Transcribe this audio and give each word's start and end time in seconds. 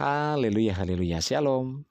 Haleluya, 0.00 0.80
haleluya, 0.80 1.20
shalom. 1.20 1.84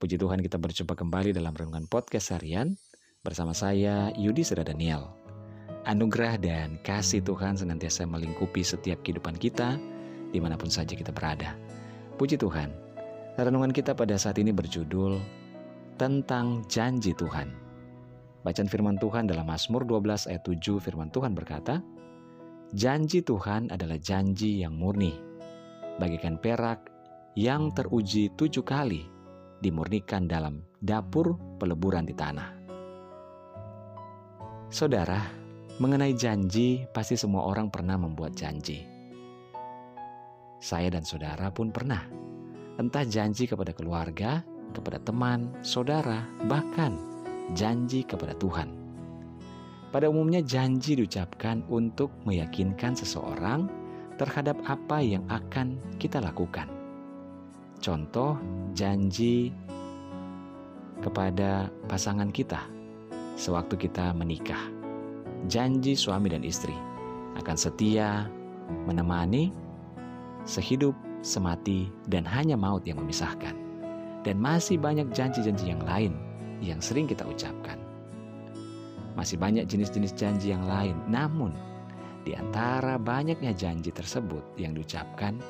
Puji 0.00 0.16
Tuhan 0.16 0.40
kita 0.40 0.56
berjumpa 0.56 0.96
kembali 0.96 1.36
dalam 1.36 1.52
Renungan 1.52 1.84
Podcast 1.84 2.32
Harian 2.32 2.80
bersama 3.20 3.52
saya 3.52 4.08
Yudi 4.16 4.40
Seda 4.40 4.64
Daniel. 4.64 5.12
Anugerah 5.84 6.40
dan 6.40 6.80
kasih 6.80 7.20
Tuhan 7.20 7.60
senantiasa 7.60 8.08
melingkupi 8.08 8.64
setiap 8.64 9.04
kehidupan 9.04 9.36
kita 9.36 9.76
di 10.32 10.40
mana 10.40 10.56
pun 10.56 10.72
saja 10.72 10.96
kita 10.96 11.12
berada. 11.12 11.52
Puji 12.16 12.40
Tuhan, 12.40 12.72
renungan 13.36 13.76
kita 13.76 13.92
pada 13.92 14.16
saat 14.16 14.40
ini 14.40 14.48
berjudul 14.48 15.20
tentang 16.00 16.64
janji 16.72 17.12
Tuhan. 17.12 17.52
Bacaan 18.48 18.64
firman 18.72 18.96
Tuhan 18.96 19.28
dalam 19.28 19.44
Mazmur 19.44 19.84
12 19.84 20.32
ayat 20.32 20.40
7 20.40 20.80
firman 20.80 21.12
Tuhan 21.12 21.36
berkata, 21.36 21.84
Janji 22.72 23.20
Tuhan 23.20 23.68
adalah 23.68 24.00
janji 24.00 24.64
yang 24.64 24.72
murni, 24.72 25.20
bagikan 26.00 26.40
perak 26.40 26.91
yang 27.32 27.72
teruji 27.72 28.28
tujuh 28.36 28.60
kali 28.60 29.08
dimurnikan 29.64 30.28
dalam 30.28 30.60
dapur 30.84 31.40
peleburan 31.56 32.04
di 32.04 32.12
tanah. 32.12 32.60
Saudara, 34.68 35.20
mengenai 35.80 36.12
janji, 36.12 36.84
pasti 36.92 37.16
semua 37.16 37.48
orang 37.48 37.72
pernah 37.72 37.96
membuat 37.96 38.36
janji. 38.36 38.84
Saya 40.60 40.92
dan 40.92 41.08
saudara 41.08 41.48
pun 41.48 41.72
pernah, 41.72 42.04
entah 42.76 43.04
janji 43.08 43.48
kepada 43.48 43.72
keluarga, 43.72 44.44
kepada 44.76 45.00
teman, 45.00 45.56
saudara, 45.64 46.28
bahkan 46.44 47.00
janji 47.56 48.04
kepada 48.04 48.36
Tuhan. 48.36 48.68
Pada 49.88 50.08
umumnya, 50.08 50.44
janji 50.44 50.96
diucapkan 51.00 51.64
untuk 51.72 52.12
meyakinkan 52.28 52.96
seseorang 52.96 53.68
terhadap 54.16 54.56
apa 54.68 55.00
yang 55.00 55.24
akan 55.28 55.76
kita 55.96 56.20
lakukan 56.20 56.81
Contoh 57.82 58.38
janji 58.78 59.50
kepada 61.02 61.66
pasangan 61.90 62.30
kita 62.30 62.62
sewaktu 63.34 63.74
kita 63.74 64.14
menikah. 64.14 64.70
Janji 65.50 65.98
suami 65.98 66.30
dan 66.30 66.46
istri 66.46 66.78
akan 67.34 67.58
setia 67.58 68.30
menemani 68.86 69.50
sehidup, 70.46 70.94
semati, 71.26 71.90
dan 72.06 72.22
hanya 72.22 72.54
maut 72.54 72.86
yang 72.86 73.02
memisahkan. 73.02 73.58
Dan 74.22 74.38
masih 74.38 74.78
banyak 74.78 75.10
janji-janji 75.10 75.74
yang 75.74 75.82
lain 75.82 76.14
yang 76.62 76.78
sering 76.78 77.10
kita 77.10 77.26
ucapkan. 77.26 77.82
Masih 79.18 79.34
banyak 79.34 79.66
jenis-jenis 79.66 80.14
janji 80.14 80.54
yang 80.54 80.62
lain, 80.70 80.94
namun 81.10 81.50
di 82.22 82.38
antara 82.38 82.94
banyaknya 83.02 83.50
janji 83.50 83.90
tersebut 83.90 84.54
yang 84.54 84.78
diucapkan, 84.78 85.42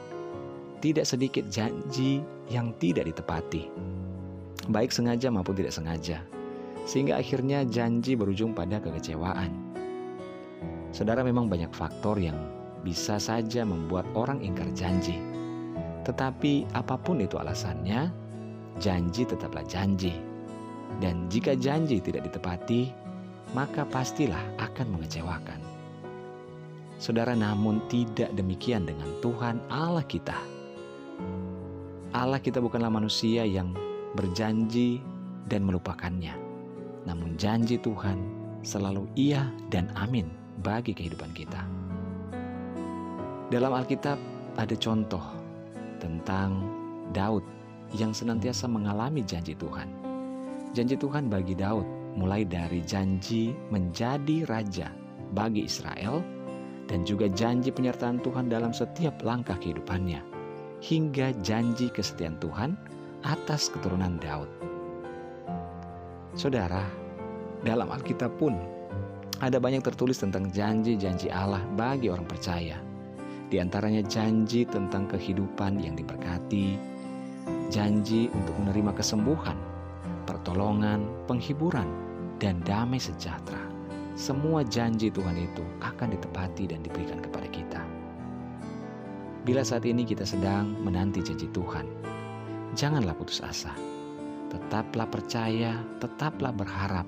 tidak 0.83 1.07
sedikit 1.07 1.47
janji 1.47 2.27
yang 2.51 2.75
tidak 2.83 3.07
ditepati, 3.07 3.71
baik 4.67 4.91
sengaja 4.91 5.31
maupun 5.31 5.55
tidak 5.55 5.71
sengaja, 5.71 6.27
sehingga 6.83 7.23
akhirnya 7.23 7.63
janji 7.63 8.19
berujung 8.19 8.51
pada 8.51 8.83
kekecewaan. 8.83 9.55
Saudara, 10.91 11.23
memang 11.23 11.47
banyak 11.47 11.71
faktor 11.71 12.19
yang 12.19 12.37
bisa 12.83 13.23
saja 13.23 13.63
membuat 13.63 14.05
orang 14.19 14.43
ingkar 14.43 14.67
janji, 14.75 15.23
tetapi 16.03 16.67
apa 16.75 16.99
pun 16.99 17.23
itu 17.23 17.39
alasannya, 17.39 18.11
janji 18.83 19.23
tetaplah 19.23 19.63
janji, 19.71 20.19
dan 20.99 21.31
jika 21.31 21.55
janji 21.55 22.03
tidak 22.03 22.27
ditepati, 22.27 22.91
maka 23.55 23.87
pastilah 23.87 24.43
akan 24.59 24.99
mengecewakan. 24.99 25.63
Saudara, 26.99 27.39
namun 27.39 27.79
tidak 27.87 28.35
demikian 28.35 28.83
dengan 28.83 29.07
Tuhan 29.23 29.63
Allah 29.71 30.07
kita 30.07 30.52
Allah 32.13 32.45
kita 32.45 32.61
bukanlah 32.61 32.93
manusia 32.93 33.49
yang 33.49 33.73
berjanji 34.13 35.01
dan 35.49 35.65
melupakannya. 35.65 36.37
Namun 37.09 37.41
janji 37.41 37.81
Tuhan 37.81 38.21
selalu 38.61 39.09
iya 39.17 39.49
dan 39.73 39.89
amin 39.97 40.29
bagi 40.61 40.93
kehidupan 40.93 41.33
kita. 41.33 41.65
Dalam 43.49 43.73
Alkitab 43.73 44.21
ada 44.61 44.77
contoh 44.77 45.25
tentang 46.05 46.69
Daud 47.17 47.49
yang 47.97 48.13
senantiasa 48.13 48.69
mengalami 48.69 49.25
janji 49.25 49.57
Tuhan. 49.57 49.89
Janji 50.77 51.01
Tuhan 51.01 51.33
bagi 51.33 51.57
Daud 51.57 51.89
mulai 52.13 52.45
dari 52.45 52.85
janji 52.85 53.57
menjadi 53.73 54.45
raja 54.45 54.93
bagi 55.33 55.65
Israel 55.65 56.21
dan 56.93 57.09
juga 57.09 57.25
janji 57.33 57.73
penyertaan 57.73 58.21
Tuhan 58.21 58.53
dalam 58.53 58.77
setiap 58.77 59.25
langkah 59.25 59.57
kehidupannya 59.57 60.32
hingga 60.83 61.31
janji 61.47 61.87
kesetiaan 61.95 62.37
Tuhan 62.43 62.75
atas 63.23 63.71
keturunan 63.71 64.19
Daud. 64.19 64.51
Saudara, 66.35 66.83
dalam 67.63 67.87
Alkitab 67.87 68.35
pun 68.35 68.59
ada 69.39 69.63
banyak 69.63 69.87
tertulis 69.87 70.19
tentang 70.19 70.51
janji-janji 70.51 71.31
Allah 71.31 71.63
bagi 71.79 72.11
orang 72.11 72.27
percaya. 72.27 72.83
Di 73.47 73.63
antaranya 73.63 74.03
janji 74.03 74.67
tentang 74.67 75.07
kehidupan 75.07 75.79
yang 75.79 75.95
diberkati, 75.95 76.75
janji 77.71 78.33
untuk 78.33 78.57
menerima 78.65 78.97
kesembuhan, 78.97 79.59
pertolongan, 80.27 81.05
penghiburan, 81.31 81.87
dan 82.43 82.59
damai 82.67 82.99
sejahtera. 82.99 83.61
Semua 84.19 84.65
janji 84.67 85.13
Tuhan 85.13 85.37
itu 85.37 85.63
akan 85.85 86.17
ditepati 86.17 86.75
dan 86.75 86.81
diberikan 86.83 87.21
kepada 87.21 87.49
kita. 87.53 87.92
Bila 89.43 89.67
saat 89.67 89.83
ini 89.83 90.07
kita 90.07 90.23
sedang 90.23 90.71
menanti 90.87 91.19
janji 91.19 91.51
Tuhan, 91.51 91.83
janganlah 92.79 93.11
putus 93.19 93.43
asa. 93.43 93.75
Tetaplah 94.55 95.11
percaya, 95.11 95.83
tetaplah 95.99 96.55
berharap, 96.55 97.03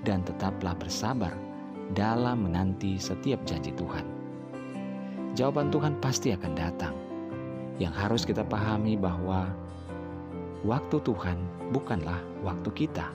dan 0.00 0.24
tetaplah 0.24 0.72
bersabar 0.80 1.36
dalam 1.92 2.48
menanti 2.48 2.96
setiap 2.96 3.44
janji 3.44 3.68
Tuhan. 3.76 4.00
Jawaban 5.36 5.68
Tuhan 5.68 6.00
pasti 6.00 6.32
akan 6.32 6.52
datang. 6.56 6.96
Yang 7.76 7.94
harus 8.00 8.22
kita 8.24 8.48
pahami 8.48 8.96
bahwa 8.96 9.52
waktu 10.64 10.96
Tuhan 11.04 11.36
bukanlah 11.68 12.24
waktu 12.40 12.72
kita. 12.72 13.12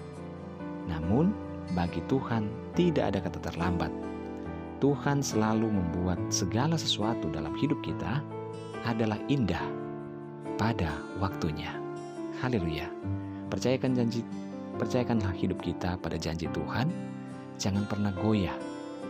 Namun, 0.85 1.33
bagi 1.73 2.05
Tuhan 2.05 2.45
tidak 2.77 3.17
ada 3.17 3.19
kata 3.25 3.49
terlambat. 3.49 3.89
Tuhan 4.77 5.25
selalu 5.25 5.73
membuat 5.73 6.21
segala 6.29 6.77
sesuatu 6.77 7.33
dalam 7.33 7.57
hidup 7.57 7.81
kita 7.81 8.21
adalah 8.85 9.19
indah 9.31 9.61
pada 10.59 10.91
waktunya. 11.23 11.71
Haleluya. 12.43 12.87
Percayakan 13.47 13.95
janji, 13.95 14.21
percayakanlah 14.75 15.33
hidup 15.35 15.59
kita 15.59 15.95
pada 15.99 16.15
janji 16.15 16.47
Tuhan. 16.51 16.91
Jangan 17.59 17.83
pernah 17.87 18.11
goyah. 18.15 18.55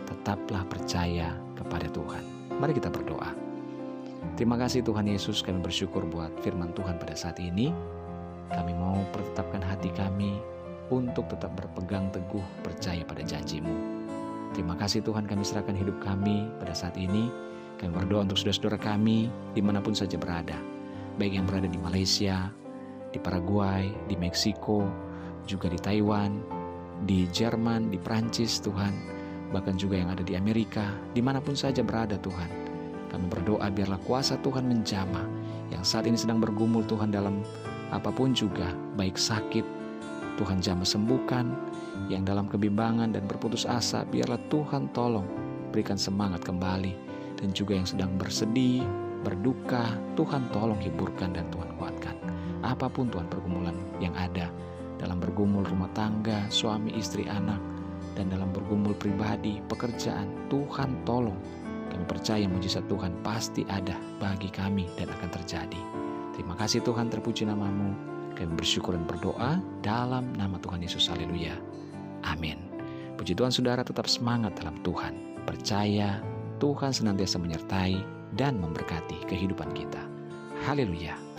Tetaplah 0.06 0.66
percaya 0.66 1.34
kepada 1.54 1.86
Tuhan. 1.90 2.24
Mari 2.58 2.74
kita 2.74 2.90
berdoa. 2.90 3.30
Terima 4.36 4.58
kasih 4.58 4.84
Tuhan 4.84 5.06
Yesus, 5.08 5.40
kami 5.40 5.62
bersyukur 5.64 6.04
buat 6.08 6.34
firman 6.42 6.74
Tuhan 6.74 6.98
pada 6.98 7.14
saat 7.14 7.38
ini. 7.40 7.72
Kami 8.50 8.72
mau 8.74 8.98
pertetapkan 9.14 9.62
hati 9.62 9.94
kami 9.94 10.42
untuk 10.90 11.30
tetap 11.30 11.54
berpegang 11.54 12.10
teguh 12.10 12.42
percaya 12.66 13.06
pada 13.06 13.22
janjimu. 13.22 13.72
Terima 14.50 14.74
kasih 14.74 15.06
Tuhan 15.06 15.30
kami 15.30 15.46
serahkan 15.46 15.78
hidup 15.78 16.02
kami 16.02 16.50
pada 16.58 16.74
saat 16.74 16.98
ini 16.98 17.30
kami 17.80 17.96
berdoa 17.96 18.28
untuk 18.28 18.36
saudara-saudara 18.36 18.76
kami 18.76 19.32
di 19.56 19.64
mana 19.64 19.80
pun 19.80 19.96
saja 19.96 20.20
berada. 20.20 20.52
Baik 21.16 21.40
yang 21.40 21.48
berada 21.48 21.64
di 21.64 21.80
Malaysia, 21.80 22.52
di 23.08 23.16
Paraguay, 23.16 23.88
di 24.04 24.20
Meksiko, 24.20 24.84
juga 25.48 25.72
di 25.72 25.80
Taiwan, 25.80 26.44
di 27.08 27.24
Jerman, 27.32 27.88
di 27.88 27.96
Prancis 27.96 28.60
Tuhan. 28.60 28.92
Bahkan 29.56 29.80
juga 29.80 29.96
yang 29.96 30.12
ada 30.12 30.20
di 30.20 30.36
Amerika, 30.36 30.92
di 31.16 31.24
mana 31.24 31.40
pun 31.40 31.56
saja 31.56 31.80
berada 31.80 32.20
Tuhan. 32.20 32.52
Kami 33.08 33.26
berdoa 33.32 33.72
biarlah 33.72 33.98
kuasa 34.04 34.36
Tuhan 34.44 34.68
menjamah 34.68 35.24
yang 35.72 35.80
saat 35.80 36.04
ini 36.04 36.20
sedang 36.20 36.36
bergumul 36.36 36.84
Tuhan 36.84 37.08
dalam 37.08 37.40
apa 37.96 38.12
pun 38.12 38.36
juga, 38.36 38.76
baik 39.00 39.16
sakit, 39.16 39.64
Tuhan 40.36 40.60
jamah 40.60 40.84
sembuhkan, 40.84 41.48
yang 42.12 42.28
dalam 42.28 42.44
kebimbangan 42.44 43.16
dan 43.16 43.24
berputus 43.24 43.64
asa, 43.64 44.04
biarlah 44.04 44.38
Tuhan 44.52 44.92
tolong 44.92 45.24
berikan 45.72 45.96
semangat 45.96 46.44
kembali 46.44 47.09
dan 47.40 47.50
juga 47.56 47.76
yang 47.76 47.88
sedang 47.88 48.12
bersedih, 48.20 48.84
berduka, 49.24 49.96
Tuhan 50.16 50.48
tolong 50.52 50.80
hiburkan 50.80 51.32
dan 51.32 51.48
Tuhan 51.52 51.72
kuatkan. 51.76 52.16
Apa 52.60 52.92
pun 52.92 53.08
Tuhan 53.08 53.28
pergumulan 53.32 53.76
yang 54.00 54.12
ada 54.16 54.52
dalam 55.00 55.16
bergumul 55.16 55.64
rumah 55.64 55.88
tangga, 55.96 56.44
suami, 56.52 56.92
istri, 56.92 57.24
anak, 57.24 57.60
dan 58.16 58.28
dalam 58.28 58.52
bergumul 58.52 58.92
pribadi, 58.96 59.64
pekerjaan, 59.68 60.28
Tuhan 60.52 61.04
tolong. 61.08 61.36
Kami 61.90 62.04
percaya 62.06 62.44
mujizat 62.46 62.86
Tuhan 62.86 63.16
pasti 63.24 63.66
ada 63.66 63.96
bagi 64.20 64.52
kami 64.52 64.86
dan 64.94 65.10
akan 65.10 65.30
terjadi. 65.40 65.80
Terima 66.36 66.54
kasih 66.54 66.84
Tuhan 66.84 67.10
terpuji 67.10 67.48
namamu. 67.48 67.96
Kami 68.36 68.52
bersyukur 68.56 68.94
dan 68.94 69.04
berdoa 69.08 69.58
dalam 69.82 70.30
nama 70.38 70.56
Tuhan 70.62 70.84
Yesus. 70.84 71.10
Haleluya. 71.10 71.56
Amin. 72.24 72.70
Puji 73.18 73.36
Tuhan 73.36 73.52
saudara 73.52 73.84
tetap 73.84 74.06
semangat 74.06 74.56
dalam 74.56 74.80
Tuhan. 74.80 75.42
Percaya 75.44 76.22
Tuhan 76.60 76.92
senantiasa 76.92 77.40
menyertai 77.40 77.96
dan 78.36 78.60
memberkati 78.60 79.24
kehidupan 79.26 79.72
kita. 79.72 80.04
Haleluya! 80.68 81.29